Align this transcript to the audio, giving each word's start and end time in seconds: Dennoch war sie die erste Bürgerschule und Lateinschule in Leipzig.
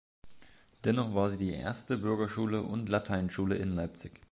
Dennoch 0.83 1.13
war 1.13 1.29
sie 1.29 1.37
die 1.37 1.53
erste 1.53 1.95
Bürgerschule 1.95 2.63
und 2.63 2.89
Lateinschule 2.89 3.55
in 3.57 3.69
Leipzig. 3.75 4.19